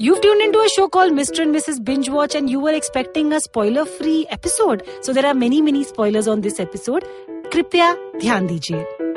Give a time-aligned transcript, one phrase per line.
[0.00, 1.42] You've tuned into a show called Mr.
[1.42, 1.84] and Mrs.
[1.84, 4.86] Binge Watch, and you were expecting a spoiler free episode.
[5.00, 7.04] So, there are many, many spoilers on this episode.
[7.50, 9.07] Kripya, dhyan dijiye.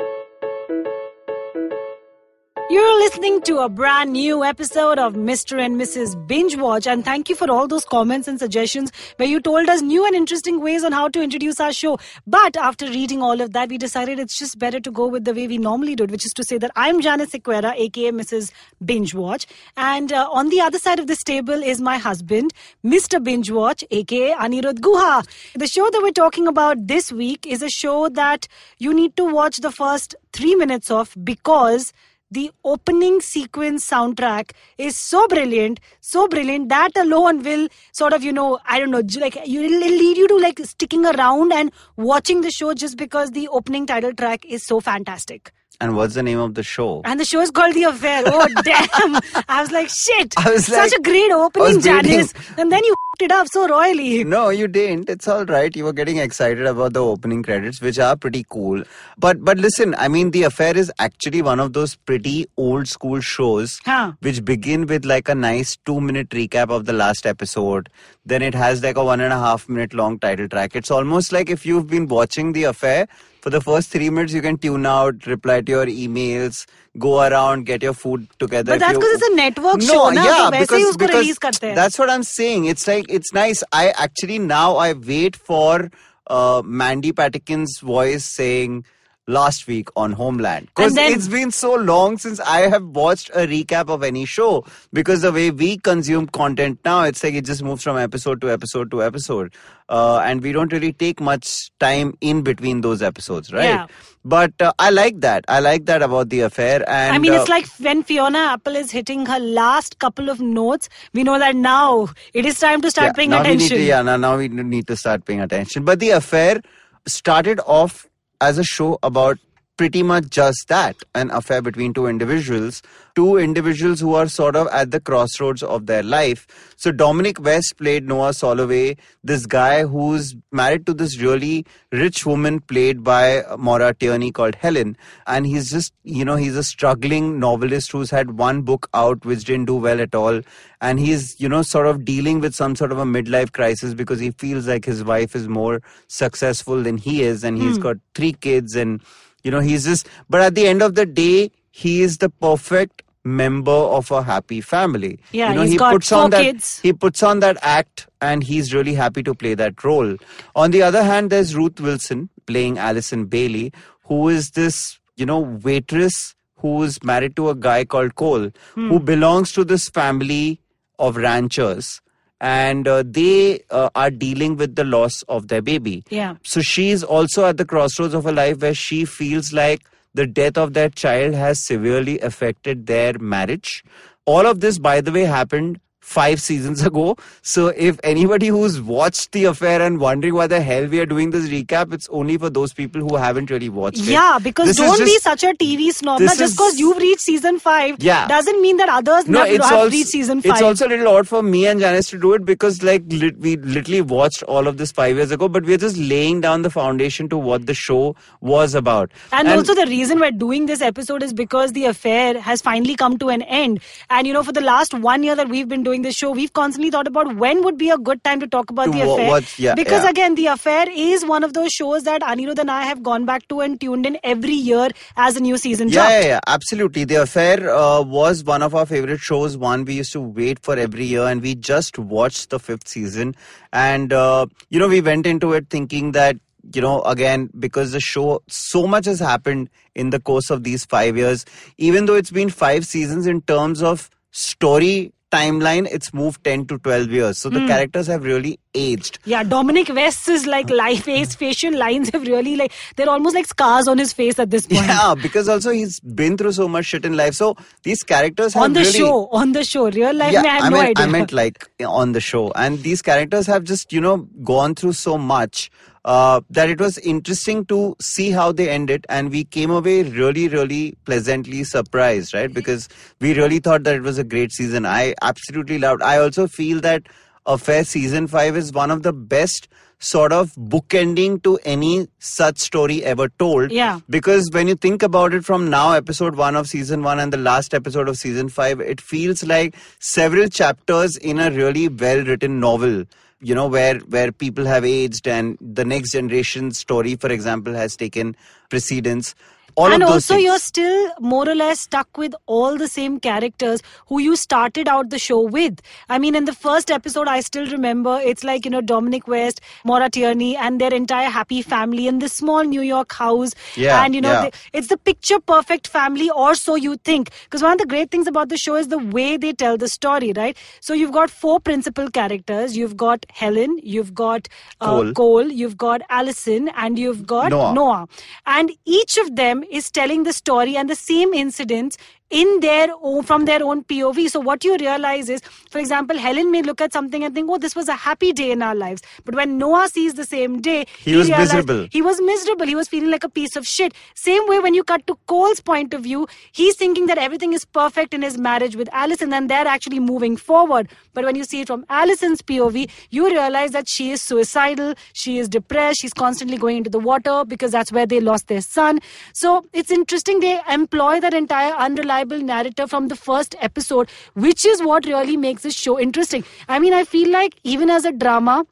[2.72, 5.60] You're listening to a brand new episode of Mr.
[5.62, 6.16] and Mrs.
[6.26, 9.82] Binge Watch, and thank you for all those comments and suggestions where you told us
[9.82, 11.98] new and interesting ways on how to introduce our show.
[12.26, 15.34] But after reading all of that, we decided it's just better to go with the
[15.34, 18.52] way we normally do it, which is to say that I'm Janice Sequeira, aka Mrs.
[18.82, 19.46] Binge Watch,
[19.76, 23.22] and uh, on the other side of this table is my husband, Mr.
[23.22, 25.28] Binge Watch, aka Aniruddha Guha.
[25.52, 29.30] The show that we're talking about this week is a show that you need to
[29.30, 31.92] watch the first three minutes of because
[32.32, 38.32] the opening sequence soundtrack is so brilliant, so brilliant that alone will sort of, you
[38.32, 42.50] know, I don't know, like it'll lead you to like sticking around and watching the
[42.50, 45.52] show just because the opening title track is so fantastic.
[45.82, 47.02] And what's the name of the show?
[47.04, 48.22] And the show is called The Affair.
[48.26, 49.16] Oh, damn.
[49.48, 50.32] I was like, shit.
[50.38, 51.80] I was Such a great opening.
[51.80, 52.32] Janice.
[52.56, 54.22] And then you f***ed it up so royally.
[54.24, 55.10] No, you didn't.
[55.10, 55.74] It's all right.
[55.76, 58.84] You were getting excited about the opening credits, which are pretty cool.
[59.18, 63.20] But but listen, I mean, The Affair is actually one of those pretty old school
[63.20, 64.12] shows Huh.
[64.20, 67.88] which begin with like a nice two minute recap of the last episode.
[68.24, 70.76] Then it has like a one and a half minute long title track.
[70.76, 73.08] It's almost like if you've been watching The Affair
[73.42, 76.64] for the first three minutes, you can tune out, reply to your emails,
[76.96, 78.72] go around, get your food together.
[78.72, 80.24] But that's because it's a network no, show, na?
[80.24, 82.66] Yeah, because, because That's what I'm saying.
[82.66, 83.64] It's like it's nice.
[83.72, 85.90] I actually now I wait for
[86.28, 88.86] uh, Mandy Patinkin's voice saying
[89.28, 93.88] last week on Homeland because it's been so long since I have watched a recap
[93.88, 94.64] of any show.
[94.92, 98.50] Because the way we consume content now, it's like it just moves from episode to
[98.50, 99.54] episode to episode,
[99.88, 103.64] uh, and we don't really take much time in between those episodes, right?
[103.64, 103.86] Yeah.
[104.24, 105.44] But uh, I like that.
[105.48, 106.88] I like that about the affair.
[106.88, 110.40] And I mean, uh, it's like when Fiona Apple is hitting her last couple of
[110.40, 113.78] notes, we know that now it is time to start Yeah, paying attention.
[113.78, 115.84] To, yeah, now, now we need to start paying attention.
[115.84, 116.60] But the affair
[117.06, 118.06] started off
[118.48, 119.38] as a show about
[119.76, 122.82] pretty much just that an affair between two individuals
[123.14, 126.46] two individuals who are sort of at the crossroads of their life.
[126.76, 132.60] So dominic west played noah soloway this guy who's married to this really rich woman
[132.60, 134.96] played by maura tierney called helen.
[135.26, 139.44] And he's just you know he's a struggling novelist who's had one book out which
[139.44, 140.40] didn't do well at all.
[140.80, 144.20] And he's you know sort of dealing with some sort of a midlife crisis because
[144.20, 147.44] he feels like his wife is more successful than he is.
[147.44, 147.82] And he's hmm.
[147.82, 149.02] got three kids and
[149.44, 153.02] you know he's just but at the end of the day he is the perfect
[153.24, 156.42] member of a happy family Yeah, you know he's he got puts four on that
[156.42, 156.80] kids.
[156.80, 160.16] he puts on that act and he's really happy to play that role
[160.56, 163.72] on the other hand there's ruth wilson playing alison bailey
[164.08, 168.88] who is this you know waitress who's married to a guy called cole Hmm.
[168.88, 170.60] who belongs to this family
[170.98, 172.00] of ranchers
[172.42, 176.34] and uh, they uh, are dealing with the loss of their baby Yeah.
[176.42, 180.58] so she's also at the crossroads of her life where she feels like the death
[180.58, 183.82] of their child has severely affected their marriage.
[184.26, 187.16] All of this, by the way, happened five seasons ago.
[187.42, 191.30] So if anybody who's watched the affair and wondering why the hell we are doing
[191.30, 194.06] this recap, it's only for those people who haven't really watched it.
[194.06, 196.20] Yeah, because This don't be such a TV snob.
[196.20, 198.26] just because you've reached season five Yeah.
[198.26, 200.52] doesn't mean that others No, have, it's have also reached season five.
[200.52, 203.38] it's also a little odd for me and Janice to do it because like lit,
[203.38, 206.70] we literally watched all of this five years ago, but we're just laying down the
[206.70, 209.10] foundation to what the show was about.
[209.30, 213.18] And, also, the reason we're doing this episode is because the affair has finally come
[213.18, 213.80] to an end.
[214.10, 216.54] And you know, for the last one year that we've been doing this show, we've
[216.54, 219.40] constantly thought about when would be a good time to talk about the wa- affair.
[219.58, 220.10] yeah, because yeah.
[220.10, 223.46] again, the affair is one of those shows that Anirudh and I have gone back
[223.48, 224.88] to and tuned in every year
[225.18, 227.04] as a new season Yeah, yeah, yeah, absolutely.
[227.04, 230.76] The Affair uh, was one of our favorite shows, one we used to wait for
[230.76, 233.34] every year, and we just watched the fifth season.
[233.72, 236.36] And, uh, you know, we went into it thinking that,
[236.72, 240.84] you know, again, because the show, so much has happened in the course of these
[240.84, 241.44] five years,
[241.76, 246.78] even though it's been five seasons in terms of story timeline, it's moved 10 to
[246.78, 247.38] 12 years.
[247.38, 247.66] So the Hmm.
[247.66, 249.18] characters have really aged.
[249.24, 253.88] Yeah, Dominic West's like life face facial lines have really like they're almost like scars
[253.88, 254.86] on his face at this point.
[254.86, 257.34] Yeah, because also he's been through so much shit in life.
[257.34, 260.66] So these characters have on the really, show, on the show, real life, yeah, I
[260.66, 261.04] I no idea.
[261.04, 264.92] I meant like on the show, and these characters have just you know gone through
[264.94, 265.70] so much
[266.04, 270.48] uh, that it was interesting to see how they ended, and we came away really,
[270.48, 272.52] really pleasantly surprised, right?
[272.52, 272.88] Because
[273.20, 274.84] we really thought that it was a great season.
[274.84, 276.02] I absolutely loved.
[276.02, 277.04] I also feel that
[277.46, 279.68] a fair season five is one of the best
[279.98, 283.70] sort of bookending to any such story ever told.
[283.70, 284.00] Yeah.
[284.10, 287.36] Because when you think about it from now, episode one of season one and the
[287.36, 292.58] last episode of season five, it feels like several chapters in a really well written
[292.58, 293.04] novel
[293.42, 297.96] you know where where people have aged and the next generation story for example has
[297.96, 298.36] taken
[298.70, 299.34] precedence
[299.76, 300.44] all and also things.
[300.44, 305.10] you're still more or less stuck with all the same characters who you started out
[305.10, 308.70] the show with i mean in the first episode i still remember it's like you
[308.70, 313.12] know dominic west maura tierney and their entire happy family in this small new york
[313.12, 314.42] house Yeah, and you know yeah.
[314.42, 318.10] they, it's the picture perfect family or so you think because one of the great
[318.10, 321.30] things about the show is the way they tell the story right so you've got
[321.30, 324.48] four principal characters you've got helen you've got
[324.80, 325.12] uh, Cole.
[325.12, 327.74] Cole, you've got Alison, and you've got Noah.
[327.74, 328.08] Noah.
[328.46, 331.96] And each of them is telling the story and the same incidents
[332.32, 334.28] in their own, from their own POV.
[334.30, 337.58] So what you realize is, for example, Helen may look at something and think, "Oh,
[337.58, 340.78] this was a happy day in our lives." But when Noah sees the same day,
[341.04, 341.86] He was miserable.
[341.98, 342.66] He was miserable.
[342.66, 343.94] He was feeling like a piece of shit.
[344.14, 347.64] Same way when you cut to Cole's point of view, he's thinking that everything is
[347.80, 350.88] perfect in his marriage with Alison, and they're actually moving forward.
[351.14, 355.38] But when you see it from Alison's POV, you realize that she is suicidal, she
[355.38, 359.00] is depressed, she's constantly going into the water because that's where they lost their son.
[359.32, 361.74] So it's interesting they employ that entire
[362.22, 366.44] unreliable narrator from the first episode, which is what really makes this show interesting.
[366.68, 368.64] I mean, I feel like even as a drama,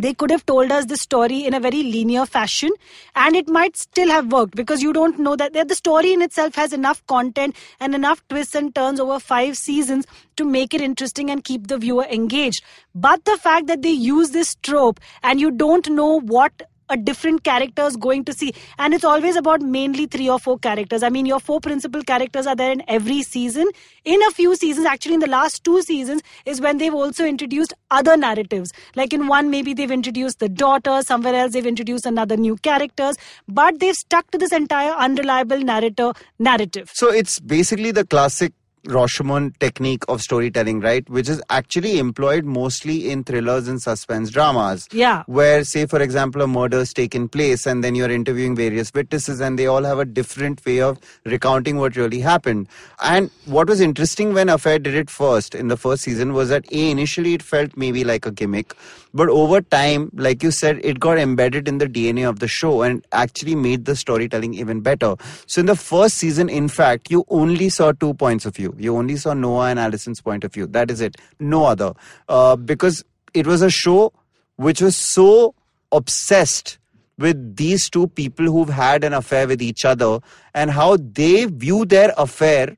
[0.00, 2.70] they could have told us the story in a very linear fashion
[3.16, 6.54] and it might still have worked because you don't know that the story in itself
[6.54, 10.06] has enough content and enough twists and turns over five seasons
[10.36, 12.62] to make it interesting and keep the viewer engaged
[12.94, 17.44] but the fact that they use this trope and you don't know what a different
[17.44, 18.52] characters going to see.
[18.78, 21.02] And it's always about mainly three or four characters.
[21.02, 23.68] I mean your four principal characters are there in every season.
[24.04, 27.74] In a few seasons actually in the last two seasons is when they've also introduced
[27.90, 28.72] other narratives.
[28.96, 33.16] Like in one maybe they've introduced the daughter somewhere else they've introduced another new characters.
[33.46, 36.90] But they've stuck to this entire unreliable narrator narrative.
[36.94, 38.52] So it's basically the classic
[38.88, 41.08] Rashomon technique of storytelling, right?
[41.08, 44.88] Which is actually employed mostly in thrillers and suspense dramas.
[44.92, 45.24] Yeah.
[45.26, 49.40] Where, say, for example, a murder is taken place and then you're interviewing various witnesses
[49.40, 52.66] and they all have a different way of recounting what really happened.
[53.02, 56.64] And what was interesting when Affair did it first in the first season was that
[56.72, 58.74] A, initially it felt maybe like a gimmick.
[59.14, 62.82] But over time, like you said, it got embedded in the DNA of the show
[62.82, 65.16] and actually made the storytelling even better.
[65.46, 68.74] So in the first season, in fact, you only saw two points of view.
[68.78, 70.66] You only saw Noah and Alison's point of view.
[70.66, 71.16] That is it.
[71.40, 71.92] No other.
[72.28, 74.12] Uh, because it was a show
[74.56, 75.54] which was so
[75.92, 76.78] obsessed
[77.18, 80.20] with these two people who've had an affair with each other
[80.54, 82.76] and how they view their affair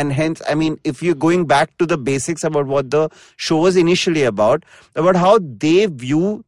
[0.00, 3.04] and hence i mean if you're going back to the basics about what the
[3.36, 4.64] show was initially about
[5.04, 6.44] about how they view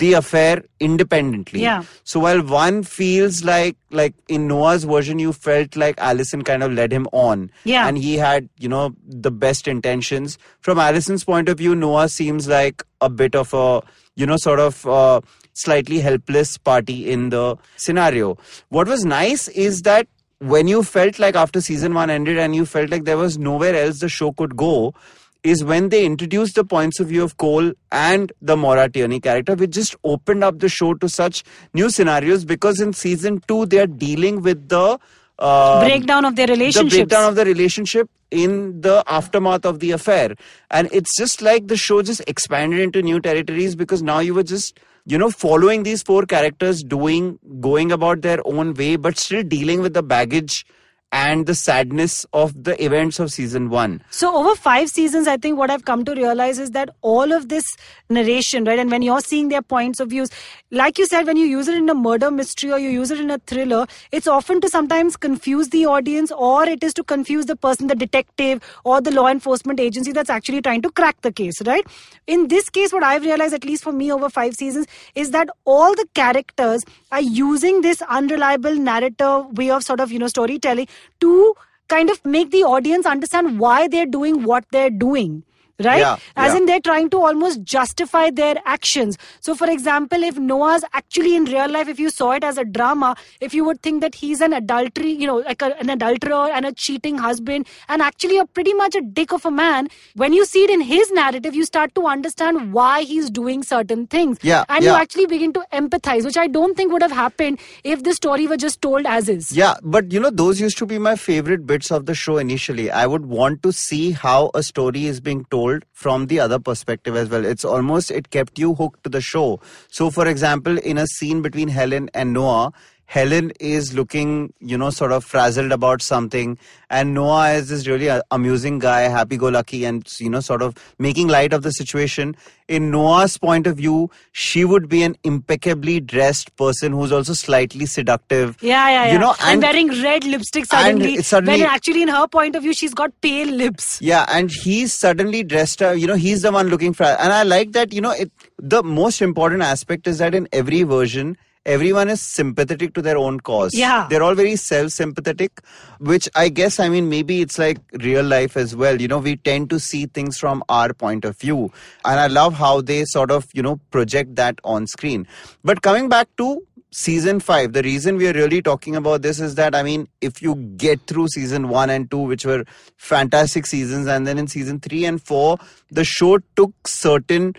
[0.00, 1.82] the affair independently Yeah.
[2.04, 6.72] so while one feels like like in noah's version you felt like alison kind of
[6.80, 7.88] led him on Yeah.
[7.88, 8.84] and he had you know
[9.26, 13.82] the best intentions from alison's point of view noah seems like a bit of a
[14.16, 15.20] you know sort of uh,
[15.64, 18.36] slightly helpless party in the scenario
[18.68, 20.06] what was nice is that
[20.40, 23.74] when you felt like after season one ended and you felt like there was nowhere
[23.74, 24.94] else the show could go
[25.42, 29.54] is when they introduced the points of view of Cole and the Maura Tierney character,
[29.54, 33.78] which just opened up the show to such new scenarios because in season two they
[33.78, 34.98] are dealing with the
[35.38, 36.90] uh, breakdown of their relationship.
[36.90, 40.34] the breakdown of the relationship in the aftermath of the affair
[40.70, 44.42] and it's just like the show just expanded into new territories because now you were
[44.42, 49.42] just you know following these four characters doing going about their own way but still
[49.42, 50.64] dealing with the baggage
[51.12, 55.58] and the sadness of the events of season 1 So over five seasons, I think
[55.58, 57.64] what I've come to realize is that all of this
[58.08, 60.30] narration, right, and when you're seeing their points of views,
[60.70, 63.18] like you said, when you use it in a murder mystery or you use it
[63.18, 67.46] in a thriller, it's often to sometimes confuse the audience or it is to confuse
[67.46, 71.32] the person, the detective or the law enforcement agency that's actually trying to crack the
[71.32, 71.84] case, right?
[72.28, 74.86] In this case, what I've realized, at least for me over five seasons,
[75.16, 80.18] is that all the characters are using this unreliable narrative way of sort of, you
[80.20, 80.86] know, storytelling
[81.20, 81.54] to
[81.88, 85.42] kind of make the audience understand why they're doing what they're doing
[85.80, 85.98] right?
[85.98, 86.58] Yeah, as yeah.
[86.58, 89.18] in they're trying to almost justify their actions.
[89.40, 92.64] So for example if noah's actually in real life if you saw it as a
[92.64, 96.50] drama if you would think that he's an adultery you know like a, an adulterer
[96.50, 100.32] and a cheating husband and actually a pretty much a dick of a man when
[100.32, 104.38] you see it in his narrative you start to understand why he's doing certain things.
[104.42, 108.02] Yeah, and you actually begin to empathize which i don't think would have happened if
[108.02, 109.52] the story were just told as is.
[109.52, 112.90] Yeah, but you know, those used to be my favorite bits of the show initially.
[112.90, 116.58] I would want to see how a story is being told told from the other
[116.58, 117.44] perspective as well.
[117.44, 119.60] It's almost it kept you hooked to the show.
[119.88, 122.72] So, for example, in a scene between Helen and Noah,
[123.10, 126.56] Helen is looking, you know, sort of frazzled about something,
[126.90, 131.52] and Noah is this really amusing guy, happy-go-lucky, and you know, sort of making light
[131.52, 132.36] of the situation.
[132.68, 137.84] In Noah's point of view, she would be an impeccably dressed person who's also slightly
[137.84, 138.56] seductive.
[138.60, 139.12] Yeah, yeah, yeah.
[139.14, 142.62] You know, and, wearing red lipstick suddenly, and suddenly- when actually in her point of
[142.62, 144.00] view, she's got pale lips.
[144.00, 145.98] Yeah, and he's suddenly dressed up.
[145.98, 147.06] You know, he's the one looking for.
[147.06, 147.92] And I like that.
[147.92, 148.30] You know, it.
[148.60, 151.36] The most important aspect is that in every version,
[151.66, 153.74] everyone is sympathetic to their own cause.
[153.74, 154.06] Yeah.
[154.08, 155.60] they're all very self-sympathetic,
[155.98, 159.00] which I guess I mean maybe it's like real life as well.
[159.00, 161.72] You know, we tend to see things from our point of view,
[162.04, 165.26] and I love how they sort of you know project that on screen.
[165.62, 166.62] But coming back to
[166.92, 170.42] season 5 the reason we are really talking about this is that i mean if
[170.42, 172.64] you get through season 1 and 2 which were
[172.96, 175.56] fantastic seasons and then in season 3 and 4
[175.92, 177.54] the show took certain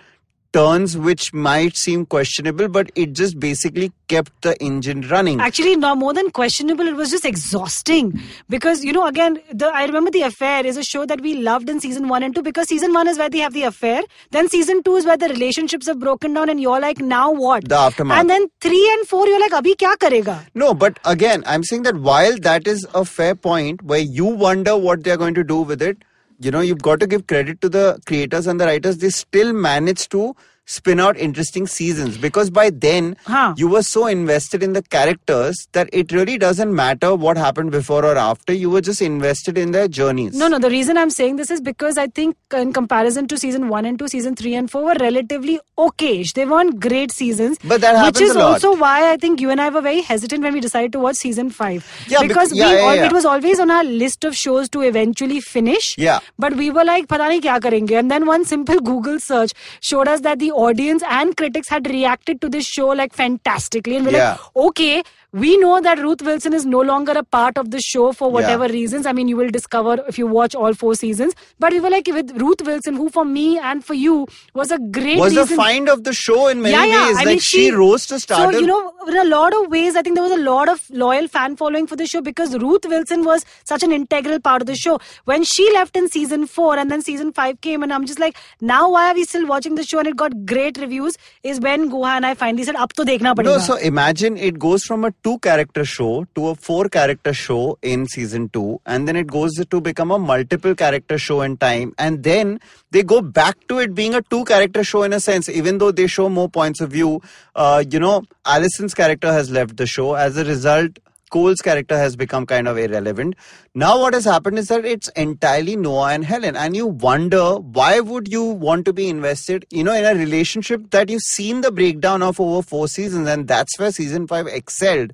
[0.54, 5.96] turns which might seem questionable but it just basically kept the engine running Actually, no
[5.96, 8.20] more than questionable, it was just exhausting.
[8.50, 11.70] Because, you know, again, the I remember The Affair is a show that we loved
[11.70, 14.04] in season one and two because season one is where they have the affair.
[14.32, 17.68] Then season two is where the relationships have broken down and you're like, now what?
[17.68, 18.20] The aftermath.
[18.20, 20.46] And then three and four, you're like, abhi kya karega?
[20.54, 24.78] No, but again, I'm saying that while that is a fair point where you wonder
[24.78, 26.04] what they're going to do with it,
[26.42, 28.98] you know, you've got to give credit to the creators and the writers.
[28.98, 30.36] They still managed to
[30.76, 33.54] spin out interesting seasons because by then Huh.
[33.62, 38.04] you were so invested in the characters that it really doesn't matter what happened before
[38.06, 38.54] or after.
[38.54, 40.38] You were just invested in their journeys.
[40.44, 40.60] No, no.
[40.60, 44.00] The reason I'm saying this is because I think, in comparison to season one and
[44.00, 46.34] two, season three and four were relatively okayish.
[46.34, 47.58] They weren't great seasons.
[47.64, 48.52] But that happens Which is a lot.
[48.54, 51.16] also why I think you and I were very hesitant when we decided to watch
[51.18, 51.86] season five.
[52.08, 53.06] Yeah, bec- because yeah, we yeah, yeah.
[53.08, 55.98] it was always on our list of shows to eventually finish.
[55.98, 56.20] Yeah.
[56.38, 57.98] But we were like, pata nahi kya karenge?
[58.00, 62.42] And then one simple Google search showed us that the audience and critics had reacted
[62.42, 63.96] to this show like fantastically.
[63.98, 64.32] And we're Yeah.
[64.32, 65.04] like, okay,
[65.34, 68.66] we know that Ruth Wilson is no longer a part of the show for whatever
[68.66, 68.74] Yeah.
[68.74, 69.06] reasons.
[69.06, 71.34] I mean, you will discover if you watch all four seasons.
[71.58, 74.80] But we were like, with Ruth Wilson, who for me and for you was a
[74.80, 75.56] great was reason.
[75.56, 77.08] find of the show in many yeah, yeah.
[77.08, 77.16] ways.
[77.16, 78.54] I like mean, she, rose to stardom.
[78.56, 80.84] So, you know, in a lot of ways, I think there was a lot of
[80.90, 84.68] loyal fan following for the show because Ruth Wilson was such an integral part of
[84.68, 85.00] the show.
[85.26, 88.36] When she left in season four and then season five came, and I'm just like,
[88.60, 90.00] now why are we still watching the show?
[90.00, 91.18] And it got great reviews.
[91.44, 94.60] Is when Guha and I finally said, "Up to dekhna padega." No, so imagine it
[94.60, 99.08] goes from a two character show to a four character show in season two, and
[99.08, 102.60] then it goes to become a multiple character show in time, and then
[102.92, 105.92] they go back to it being a two character show in a sense, even though
[105.92, 107.22] they show more points of view.
[107.56, 110.16] Uh, you know, Alison's character has left the show.
[110.16, 111.00] As a result,
[111.32, 113.36] Cole's character has become kind of irrelevant.
[113.74, 118.00] Now what has happened is that it's entirely Noah and Helen and you wonder why
[118.00, 121.72] would you want to be invested, you know, in a relationship that you've seen the
[121.72, 125.14] breakdown of over four seasons and that's where season 5 excelled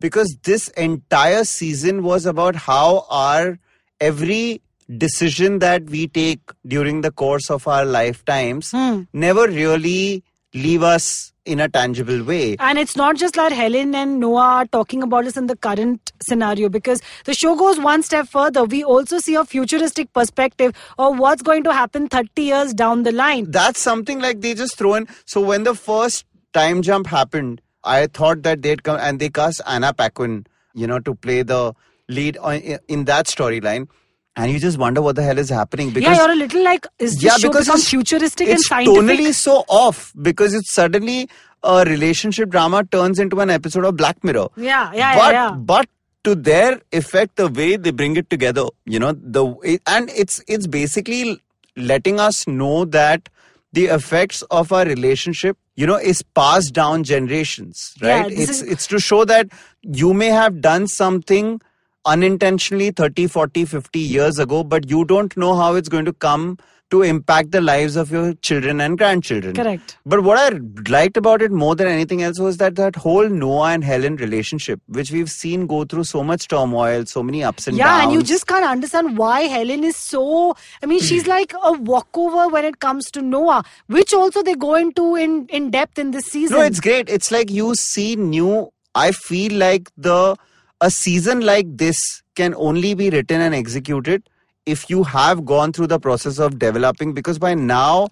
[0.00, 3.58] because this entire season was about how our
[4.00, 4.60] every
[4.98, 9.02] decision that we take during the course of our lifetimes Hmm.
[9.14, 10.22] never really
[10.54, 12.56] leave us in a tangible way.
[12.58, 16.12] And it's not just like Helen and Noah are talking about this in the current
[16.22, 18.64] scenario because the show goes one step further.
[18.64, 23.12] We also see a futuristic perspective of what's going to happen 30 years down the
[23.12, 23.50] line.
[23.50, 25.08] that's something like they just throw in.
[25.26, 29.60] So when the first time jump happened, I thought that they'd come and they cast
[29.66, 31.74] Anna Paquin, you know, to play the
[32.08, 32.58] lead uh,
[32.88, 33.88] in that storyline.
[34.36, 36.86] And you just wonder what the hell is happening because yeah, you're a little like,
[36.98, 39.18] is this yeah, show become it's, futuristic it's and scientific?
[39.20, 41.28] tonally so off because it's suddenly
[41.62, 44.48] a relationship drama turns into an episode of Black Mirror.
[44.56, 45.50] yeah, yeah, but yeah, yeah.
[45.52, 45.88] but
[46.24, 50.66] to their effect, the way they bring it together, you know, the and it's it's
[50.66, 51.40] basically
[51.76, 53.28] letting us know that
[53.72, 58.28] the effects of our relationship, you know, is passed down generations, right?
[58.30, 59.46] this it's is- it's to show that
[59.82, 61.60] you may have done something
[62.06, 66.58] unintentionally 30 40 50 years ago but you don't know how it's going to come
[66.90, 69.96] to impact the lives of your children and grandchildren Correct.
[70.04, 70.58] but what I
[70.88, 74.80] liked about it more than anything else was that that whole Noah and Helen relationship,
[74.86, 78.02] which we've seen go through so much turmoil, so many ups and Yeah, downs.
[78.04, 80.54] and you just can't understand why Helen is so.
[80.82, 84.74] I mean, she's like a walkover when it comes to Noah, which also they go
[84.74, 86.58] into in, in depth in this season.
[86.58, 87.08] no, it's great.
[87.08, 88.70] It's like you see new.
[88.94, 90.36] I feel like the
[90.86, 91.98] a season like this
[92.40, 94.28] can only be written and executed
[94.66, 97.12] if you have gone through the process of developing.
[97.14, 98.08] Because by now.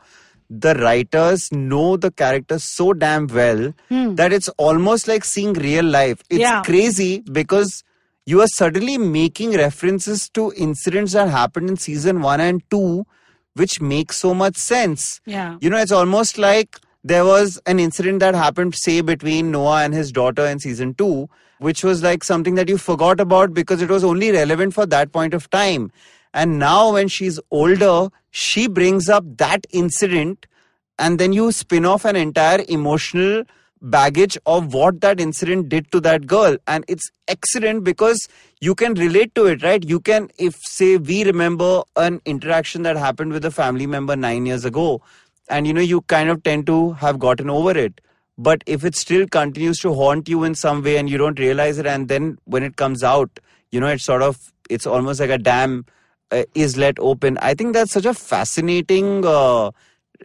[0.54, 3.60] The writers know the characters so damn well
[4.18, 6.18] that it's almost like seeing real life.
[6.28, 6.40] It's Hmm.
[6.42, 6.62] Yeah.
[6.66, 7.70] crazy because
[8.32, 13.06] you are suddenly making references to incidents that happened in season one and two
[13.62, 15.08] which makes so much sense.
[15.24, 15.56] Yeah.
[15.62, 19.92] You know, it's almost like there was an incident that happened, say, between Noah and
[19.92, 21.28] his daughter in season two,
[21.58, 25.12] which was like something that you forgot about because it was only relevant for that
[25.12, 25.90] point of time.
[26.34, 30.46] And now, when she's older, she brings up that incident,
[30.98, 33.44] and then you spin off an entire emotional
[33.82, 36.56] baggage of what that incident did to that girl.
[36.68, 38.28] And it's excellent because
[38.60, 39.82] you can relate to it, right?
[39.82, 44.46] You can, if, say, we remember an interaction that happened with a family member nine
[44.46, 45.02] years ago,
[45.52, 48.00] and you know, you kind of tend to have gotten over it.
[48.38, 51.78] But if it still continues to haunt you in some way and you don't realize
[51.78, 53.38] it, and then when it comes out,
[53.70, 55.84] you know, it's sort of, it's almost like a dam
[56.30, 57.38] uh, is let open.
[57.42, 59.70] I think that's such a fascinating, uh,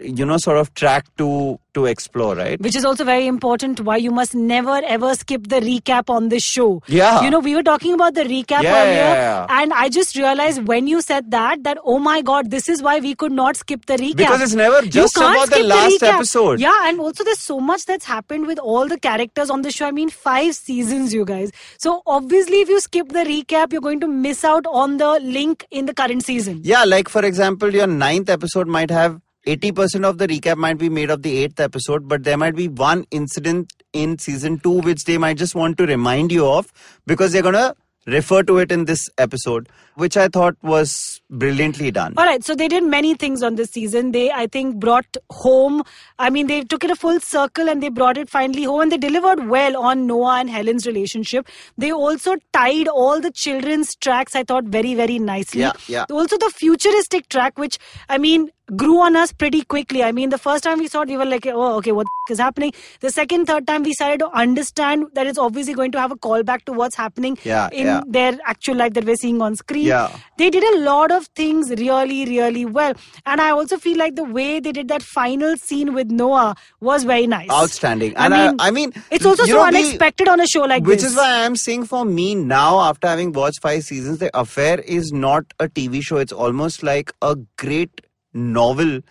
[0.01, 2.59] you know, sort of track to to explore, right?
[2.59, 6.43] Which is also very important why you must never ever skip the recap on this
[6.43, 6.81] show.
[6.87, 7.21] Yeah.
[7.21, 9.61] You know, we were talking about the recap Yeah, earlier, yeah, yeah.
[9.61, 12.99] and I just realized when you said that, that oh my god, this is why
[12.99, 14.17] we could not skip the recap.
[14.17, 16.15] Because it's never just about the last recap.
[16.15, 16.59] episode.
[16.59, 19.85] Yeah, and also there's so much that's happened with all the characters on the show.
[19.87, 21.51] I mean, five seasons, you guys.
[21.77, 25.65] So obviously, if you skip the recap, you're going to miss out on the link
[25.69, 26.61] in the current season.
[26.63, 30.89] Yeah, like for example, your ninth episode might have 80% of the recap might be
[30.89, 35.05] made of the eighth episode, but there might be one incident in season two which
[35.05, 36.73] they might just want to remind you of
[37.05, 37.73] because they're going to
[38.07, 42.13] refer to it in this episode, which I thought was brilliantly done.
[42.17, 44.11] All right, so they did many things on this season.
[44.11, 45.81] They, I think, brought home.
[46.19, 48.91] I mean, they took it a full circle and they brought it finally home, and
[48.91, 51.47] they delivered well on Noah and Helen's relationship.
[51.77, 54.35] They also tied all the children's tracks.
[54.35, 55.61] I thought very, very nicely.
[55.61, 56.05] Yeah, yeah.
[56.11, 60.03] Also, the futuristic track, which I mean, grew on us pretty quickly.
[60.03, 62.33] I mean, the first time we saw it, we were like, oh, okay, what the
[62.33, 62.73] is happening?
[62.99, 66.17] The second, third time, we started to understand that it's obviously going to have a
[66.17, 68.01] callback to what's happening Yeah, in yeah.
[68.05, 69.85] their actual life that we're seeing on screen.
[69.87, 70.19] Yeah.
[70.37, 72.93] They did a lot of things really, really well.
[73.25, 77.03] And I also feel like the way they did that final scene with Noah was
[77.03, 77.49] very nice.
[77.49, 78.15] Outstanding.
[78.15, 80.83] I And I, mean, I mean, it's also so know, unexpected on a show like
[80.83, 81.05] Which this.
[81.05, 84.79] Which is why I'm saying for me now, after having watched five seasons, The Affair
[84.81, 86.17] is not a TV show.
[86.17, 88.01] It's almost like a great
[88.33, 89.01] novel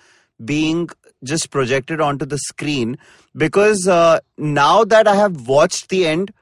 [0.44, 0.88] being
[1.24, 2.98] just projected onto the screen.
[3.36, 6.32] Because uh, now that I have watched the end,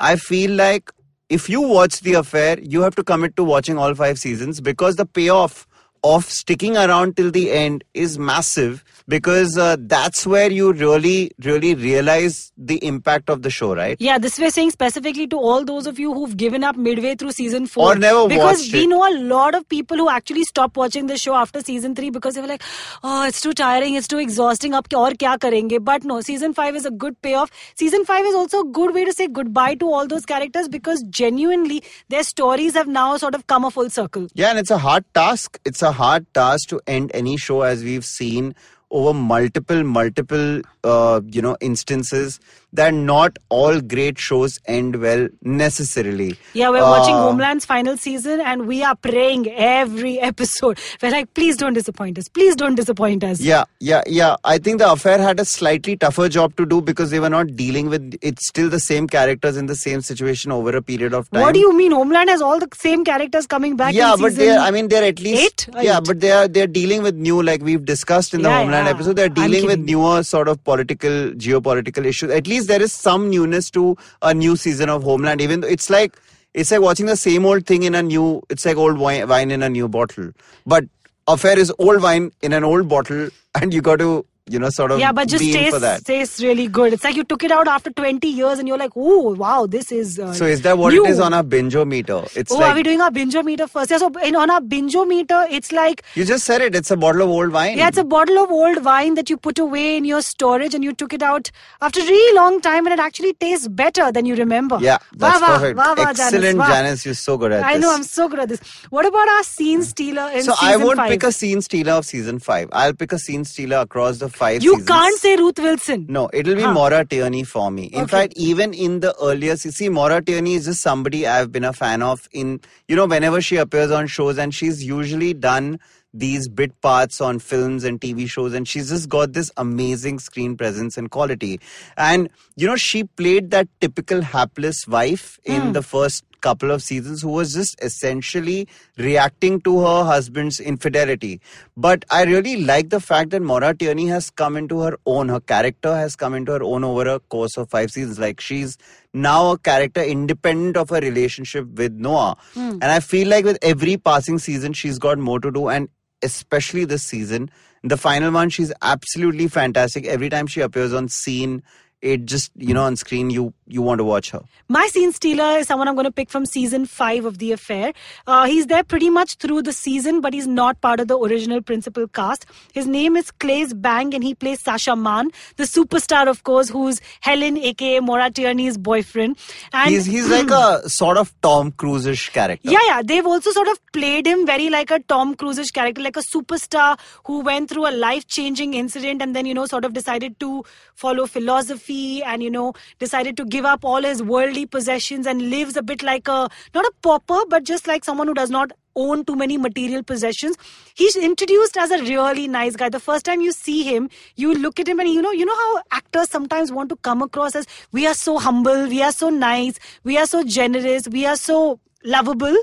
[0.00, 0.90] I feel like
[1.34, 4.94] if you watch The Affair, you have to commit to watching all five seasons because
[4.94, 5.66] the payoff
[6.04, 11.74] of sticking around till the end is massive because uh, that's where you really, really
[11.74, 13.96] realize the impact of the show, right?
[14.00, 17.32] Yeah, this we're saying specifically to all those of you who've given up midway through
[17.32, 17.92] season four.
[17.92, 18.88] Or never Because we it.
[18.88, 22.34] know a lot of people who actually stopped watching the show after season three because
[22.34, 22.62] they were like,
[23.02, 25.84] oh, it's too tiring, it's too exhausting, up aur kya karenge?
[25.84, 27.50] But no, season five is a good payoff.
[27.74, 31.02] Season five is also a good way to say goodbye to all those characters because
[31.10, 34.28] genuinely their stories have now sort of come a full circle.
[34.34, 35.58] Yeah, and it's a hard task.
[35.64, 38.54] It's a hard task to end any show as we've seen
[38.94, 42.38] over multiple, multiple, uh, you know, instances
[42.74, 46.36] that not all great shows end well necessarily.
[46.52, 50.78] Yeah, we're watching Uh, Homeland's final season and we are praying every episode.
[51.02, 52.28] We're like, please don't disappoint us.
[52.28, 53.40] Please don't disappoint us.
[53.40, 54.36] Yeah, yeah, yeah.
[54.44, 57.54] I think the affair had a slightly tougher job to do because they were not
[57.56, 61.30] dealing with it's still the same characters in the same situation over a period of
[61.30, 61.42] time.
[61.42, 61.92] What do you mean?
[61.92, 63.94] Homeland has all the same characters coming back.
[63.94, 66.04] yeah, but they're I mean they're at least eight yeah, eight?
[66.04, 68.92] but they are they're dealing with new like we've discussed in the Yeah, Homeland yeah.
[68.92, 69.16] episode.
[69.16, 72.30] They're dealing with newer sort of political geopolitical issues.
[72.30, 75.40] At least there is some newness to a new season of Homeland.
[75.40, 76.20] Even though it's like
[76.54, 78.42] it's like watching the same old thing in a new.
[78.48, 80.30] It's like old wine, wine in a new bottle.
[80.66, 80.84] But
[81.26, 83.28] affair is old wine in an old bottle,
[83.60, 86.92] and you got to you know sort of yeah, but just tastes, tastes really good.
[86.92, 89.90] It's like you took it out after 20 years and you're like, oh, wow, this
[89.90, 90.18] is.
[90.18, 91.06] Uh, So is that what new.
[91.06, 92.24] it is on our binge-o-meter?
[92.36, 93.90] It's Oh, like are we doing our binge-o-meter first?
[93.90, 96.74] Yeah, so in, on our binge-o-meter, it's like you just said it.
[96.74, 97.78] It's a bottle of old wine.
[97.78, 100.84] Yeah, it's a bottle of old wine that you put away in your storage and
[100.84, 104.26] you took it out after a really long time and it actually tastes better than
[104.26, 104.78] you remember.
[104.78, 105.78] Yeah, that's wah, perfect.
[105.78, 106.66] wah, wah, Excellent, Janice.
[106.68, 107.04] Janice.
[107.06, 107.84] You're so good at I this.
[107.84, 108.60] I know, I'm so good at this.
[108.90, 111.08] What about our scene stealer in so I won't five?
[111.10, 112.68] pick a scene stealer of season five.
[112.72, 114.62] I'll pick a scene stealer across the five.
[114.62, 114.88] you seasons.
[114.88, 116.06] can't say Ruth Wilson.
[116.08, 116.72] No, it'll be Huh.
[116.72, 117.84] Maura Tierney for me.
[117.84, 118.10] In Okay.
[118.10, 121.72] fact, even in the earlier, se- see, Maura Tierney is just somebody I've been a
[121.72, 122.28] fan of.
[122.32, 125.78] In you know, whenever she appears on shows, and she's usually done
[126.16, 130.56] these bit parts on films and TV shows, and she's just got this amazing screen
[130.56, 131.58] presence and quality.
[131.96, 135.52] And you know, she played that typical hapless wife Hmm.
[135.52, 141.40] in the first couple of seasons who was just essentially reacting to her husband's infidelity.
[141.76, 145.28] But I really like the fact that Maura Tierney has come into her own.
[145.28, 148.18] Her character has come into her own over a course of five seasons.
[148.18, 148.78] Like she's
[149.12, 152.36] now a character independent of her relationship with Noah.
[152.54, 152.70] Hmm.
[152.70, 155.68] And I feel like with every passing season, she's got more to do.
[155.68, 155.88] And
[156.22, 157.50] especially this season.
[157.82, 160.06] The final one, she's absolutely fantastic.
[160.06, 161.62] Every time she appears on scene,
[162.04, 164.42] it just you know on screen you you want to watch her.
[164.68, 167.92] My scene stealer is someone i'm going to pick from season 5 of the affair.
[168.26, 171.62] Uh, he's there pretty much through the season but he's not part of the original
[171.62, 172.44] principal cast.
[172.74, 177.00] His name is claes bang and he plays sasha mann the superstar of course who's
[177.20, 179.38] helen aka maura tierney's boyfriend.
[179.72, 182.70] And he's, he's like a sort of tom cruise-ish character.
[182.70, 183.02] Yeah yeah.
[183.02, 186.98] They've also sort of played him very like a tom cruise-ish character like a superstar
[187.24, 190.62] who went through a life-changing incident and then you know sort of decided to
[190.94, 195.76] follow philosophy and you know decided to give up all his worldly possessions and lives
[195.76, 199.24] a bit like a not a pauper but just like someone who does not own
[199.24, 200.56] too many material possessions.
[200.94, 202.88] He's introduced as a really nice guy.
[202.88, 205.56] The first time you see him you look at him and you know you know
[205.56, 209.30] how actors sometimes want to come across as we are so humble we are so
[209.30, 212.56] nice we are so generous we are so lovable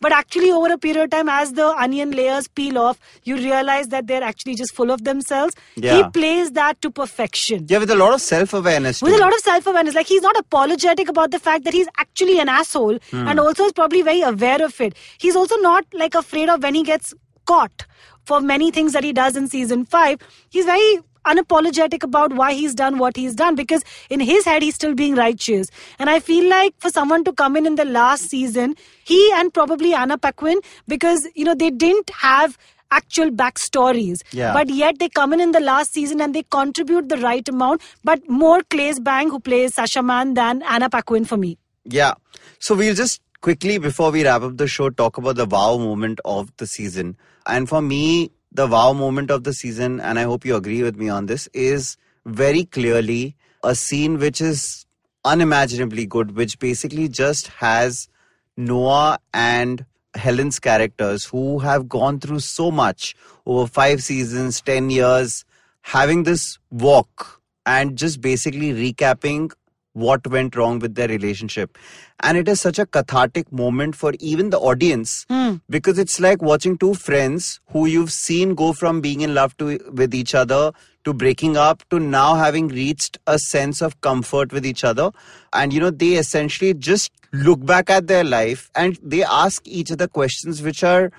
[0.00, 3.88] but actually over a period of time as the onion layers peel off you realize
[3.88, 5.54] that they're actually just full of themselves.
[5.76, 5.96] Yeah.
[5.96, 7.66] he plays that to perfection.
[7.68, 9.94] Yeah with a lot of self-awareness with a lot of self-awareness.
[9.94, 13.28] Like he's not apologetic about the fact that he's actually an asshole hmm.
[13.28, 14.94] and also is probably very aware of it.
[15.18, 17.14] He's also not like afraid of when he gets
[17.46, 17.86] caught
[18.24, 22.74] for many things that he does in season 5 he's very unapologetic about why he's
[22.74, 25.70] done what he's done because in his head he's still being righteous.
[25.98, 29.52] And I feel like for someone to come in in the last season, he and
[29.52, 32.58] probably Anna Paquin, because you know they didn't have
[32.90, 34.22] actual backstories.
[34.32, 34.52] Yeah.
[34.52, 37.82] But yet they come in in the last season and they contribute the right amount.
[38.04, 41.58] But more Claes Bang, who plays Sasha Mann, than Anna Paquin for me.
[41.84, 42.14] Yeah.
[42.60, 46.20] So we'll just quickly, before we wrap up the show, talk about the wow moment
[46.24, 47.16] of the season.
[47.46, 50.96] And for me, the wow moment of the season, and I hope you agree with
[50.96, 54.86] me on this, is very clearly a scene which is
[55.24, 58.08] unimaginably good, which basically just has
[58.56, 65.44] Noah and Helen's characters who have gone through so much over five seasons, 10 years,
[65.82, 69.50] having this walk and just basically recapping
[69.94, 71.78] what went wrong with their relationship.
[72.20, 75.60] And it is such a cathartic moment for even the audience mm.
[75.70, 79.78] because it's like watching two friends who you've seen go from being in love to
[79.92, 80.72] with each other
[81.04, 85.10] to breaking up to now having reached a sense of comfort with each other.
[85.52, 89.90] And you know, they essentially just look back at their life and they ask each
[89.90, 91.10] other questions which are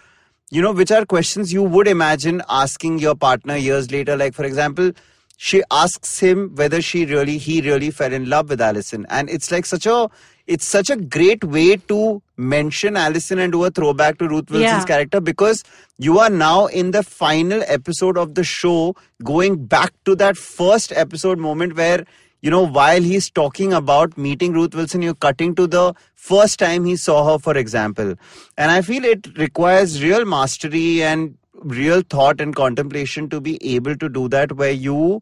[0.52, 4.46] you know which are questions you would imagine asking your partner years later like for
[4.46, 4.92] example
[5.38, 9.52] she asks him whether she really he really fell in love with Alison and it's
[9.52, 10.10] like such a
[10.48, 14.84] it's such a great way to mention Alison and do a throwback to Ruth Wilson's
[14.84, 14.86] yeah.
[14.86, 15.64] character because
[15.98, 20.92] you are now in the final episode of the show going back to that first
[20.92, 22.06] episode moment where
[22.42, 26.86] you know while he's talking about meeting Ruth Wilson you're cutting to the first time
[26.86, 28.16] he saw her for example
[28.58, 33.96] and I feel it requires real mastery and real thought and contemplation to be able
[33.96, 35.22] to do that where you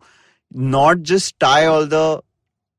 [0.52, 2.22] not just tie all the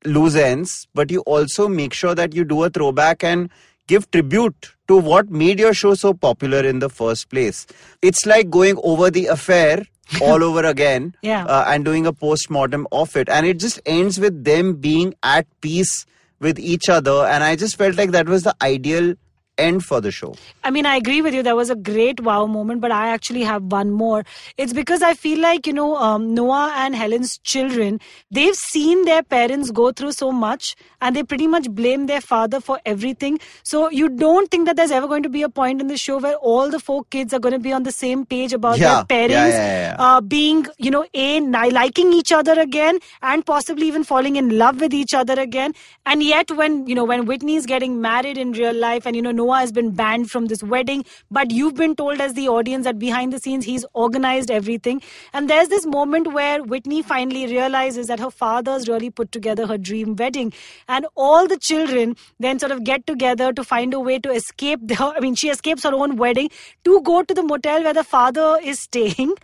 [0.05, 3.49] loose ends but you also make sure that you do a throwback and
[3.87, 7.67] give tribute to what made your show so popular in the first place.
[8.03, 9.87] It's like going over the affair
[10.23, 11.45] all over again yeah.
[11.47, 13.29] uh, and doing a post-mortem of it.
[13.29, 16.07] And it just ends with them being at peace
[16.41, 17.27] with each other.
[17.27, 19.15] And i just felt like that was the ideal
[19.59, 20.35] end for the show.
[20.63, 21.43] I mean, I agree with you.
[21.43, 24.25] That was a great wow moment, but I actually have one more.
[24.57, 29.23] It's because I feel like, you know, um, Noah and Helen's children, they've seen their
[29.23, 33.39] parents go through so much and they pretty much blame their father for everything.
[33.63, 36.19] So you don't think that there's ever going to be a point in the show
[36.19, 38.95] where all the four kids are going to be on the same page about yeah.
[38.95, 43.87] their parents yeah, yeah, uh, being, you know, A, liking each other again and possibly
[43.87, 45.75] even falling in love with each other again.
[46.07, 49.44] And yet when, you know, when Whitney's getting married in real life and, you know,
[49.45, 52.99] Noah has been banned from this wedding, but you've been told as the audience that
[52.99, 55.03] behind the scenes he's organized everything.
[55.35, 59.77] And there's this moment where Whitney finally realizes that her father's really put together her
[59.77, 60.53] dream wedding.
[60.89, 64.81] And all the children then sort of get together to find a way to escape
[64.83, 66.49] the, I mean, she escapes her own wedding
[66.85, 69.35] to go to the motel where the father is staying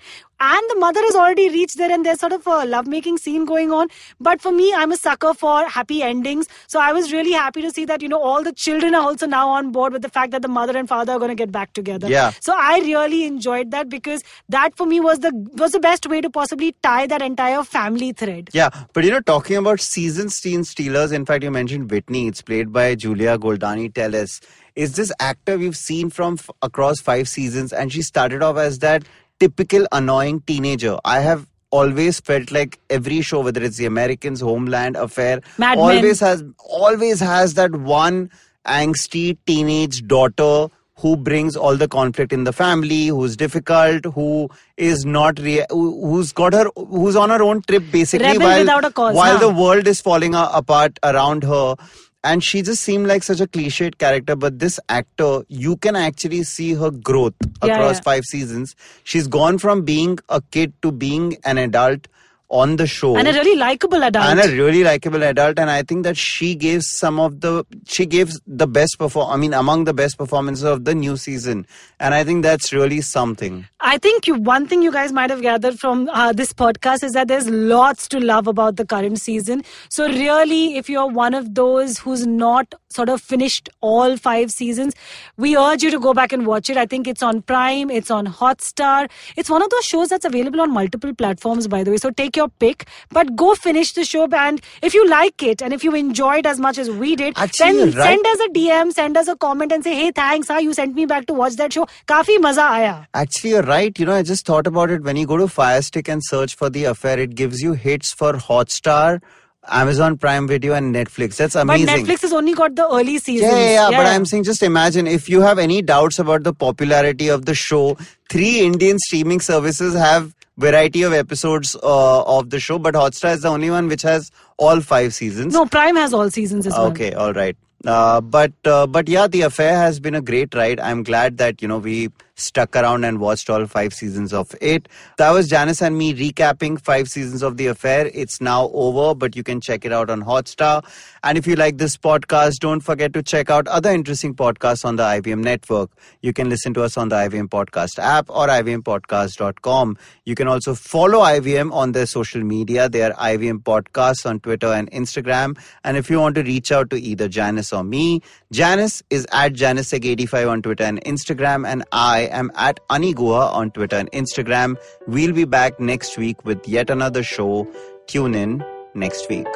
[0.40, 3.72] and the mother has already reached there and there's sort of a lovemaking scene going
[3.72, 3.88] on.
[4.18, 6.48] But for me i'm a sucker for happy endings.
[6.66, 9.26] So i was really happy to see that you know all the children are also
[9.26, 11.53] now on board with the fact that the mother and father are going to get
[11.53, 12.09] back together.
[12.09, 12.33] Yeah.
[12.40, 16.20] So i really enjoyed that because that for me was the was the best way
[16.20, 18.50] to possibly tie that entire family thread.
[18.53, 22.26] Yeah but you know talking about season scene stealers in fact you mentioned whitney.
[22.29, 24.40] It's played by julia goldani Telles
[24.76, 28.79] is this actor we've seen from f- across five seasons and she started off as
[28.79, 29.05] that
[29.40, 30.98] typical annoying teenager.
[31.05, 36.20] I have always felt like every show, whether it's The Americans, Homeland, Affair, Mad always
[36.20, 36.29] Men.
[36.31, 36.44] has
[36.83, 38.31] always has that one
[38.66, 40.68] angsty teenage daughter
[41.03, 46.11] who brings all the conflict in the family, who's difficult, who is not rea- who-
[46.11, 49.46] who's got her who's on her own trip basically Rebel while cause, while huh?
[49.46, 51.74] the world is falling apart around her
[52.22, 56.42] and she just seemed like such a cliched character but this actor you can actually
[56.42, 58.02] see her growth Yeah, across yeah.
[58.02, 62.09] five seasons she's gone from being a kid to being an adult
[62.50, 64.24] on the show And a really likable adult.
[64.26, 68.06] and a really likable adult and i think that she gave some of the she
[68.06, 71.64] gave the best perform i mean among the best performances of the new season
[72.00, 75.40] and i think that's really something I think you, one thing you guys might have
[75.40, 79.62] gathered from uh, this podcast is that there's lots to love about the current season.
[79.88, 84.92] So, really, if you're one of those who's not sort of finished all five seasons,
[85.38, 86.76] we urge you to go back and watch it.
[86.76, 89.08] I think it's on Prime, it's on Hotstar.
[89.36, 91.96] It's one of those shows that's available on multiple platforms, by the way.
[91.96, 92.87] So, take your pick,
[93.18, 94.26] but go finish the show.
[94.42, 97.79] And if you like it and if you enjoyed as much as we did, Actually,
[97.79, 98.07] then right.
[98.11, 100.59] send us a DM, send us a comment, and say, hey, thanks, huh?
[100.68, 101.87] you sent me back to watch that show.
[102.07, 103.07] Kafi maza aaya.
[103.14, 103.98] Actually, you're right.
[103.98, 105.03] You know, I just thought about it.
[105.11, 108.33] When you go to Firestick and search for the affair, it gives you hits for
[108.33, 109.20] Hotstar,
[109.68, 111.37] Amazon Prime Video, and Netflix.
[111.37, 111.87] That's amazing.
[111.87, 113.53] But Netflix has only got the early seasons.
[113.53, 116.55] Yeah, yeah, yeah, But I'm saying, just imagine if you have any doubts about the
[116.55, 117.96] popularity of the show,
[118.31, 123.42] three Indian streaming services have variety of episodes uh, of the show, but Hotstar is
[123.42, 125.55] the only one which has all five seasons.
[125.55, 126.87] No, Prime has all seasons as well.
[126.88, 127.57] Okay, all right.
[127.87, 130.79] Uh, but uh, but yeah, the affair has been a great ride.
[130.79, 134.88] I'm glad that you know we stuck around and watched all five seasons of it.
[135.18, 138.11] That was Janice and me recapping five seasons of the affair.
[138.12, 140.85] It's now over, but you can check it out on Hotstar.
[141.22, 144.96] And if you like this podcast, don't forget to check out other interesting podcasts on
[144.96, 145.90] the IVM network.
[146.22, 149.98] You can listen to us on the IVM Podcast app or ivmpodcast.com.
[150.24, 152.88] You can also follow IVM on their social media.
[152.88, 155.59] They are IVM Podcasts on Twitter and Instagram.
[155.85, 158.22] And if you want to reach out to either Janice or me,
[158.53, 163.97] Janice is at JaniceSeg85 on Twitter and Instagram, and I am at Aniguha on Twitter
[163.97, 164.77] and Instagram.
[165.07, 167.66] We'll be back next week with yet another show.
[168.07, 168.64] Tune in
[168.95, 169.47] next week.